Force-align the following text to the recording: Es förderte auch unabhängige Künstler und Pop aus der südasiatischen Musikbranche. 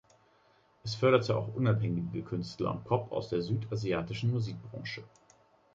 Es 0.83 0.95
förderte 0.99 1.37
auch 1.37 1.53
unabhängige 1.53 2.23
Künstler 2.23 2.71
und 2.71 2.85
Pop 2.85 3.11
aus 3.11 3.29
der 3.29 3.43
südasiatischen 3.43 4.31
Musikbranche. 4.31 5.03